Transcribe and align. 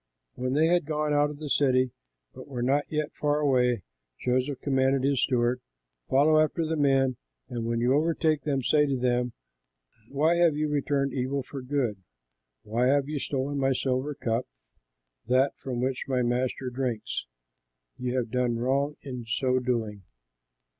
When 0.33 0.53
they 0.53 0.65
had 0.65 0.87
gone 0.87 1.13
out 1.13 1.29
of 1.29 1.37
the 1.37 1.47
city, 1.47 1.91
but 2.33 2.47
were 2.47 2.63
not 2.63 2.81
yet 2.89 3.13
far 3.13 3.39
away, 3.39 3.83
Joseph 4.19 4.59
commanded 4.59 5.03
his 5.03 5.21
steward, 5.21 5.61
"Follow 6.09 6.39
after 6.43 6.65
the 6.65 6.75
men 6.75 7.17
and 7.49 7.67
when 7.67 7.81
you 7.81 7.93
overtake 7.93 8.41
them, 8.41 8.63
say 8.63 8.87
to 8.87 8.97
them, 8.97 9.33
'Why 10.11 10.37
have 10.37 10.55
you 10.55 10.69
returned 10.69 11.13
evil 11.13 11.43
for 11.43 11.61
good? 11.61 12.01
Why 12.63 12.87
have 12.87 13.07
you 13.07 13.19
stolen 13.19 13.59
my 13.59 13.73
silver 13.73 14.15
cup, 14.15 14.47
that 15.27 15.55
from 15.55 15.81
which 15.81 16.05
my 16.07 16.23
master 16.23 16.71
drinks? 16.71 17.27
You 17.99 18.15
have 18.15 18.31
done 18.31 18.57
wrong 18.57 18.95
in 19.03 19.25
so 19.27 19.59
doing.'" 19.59 20.01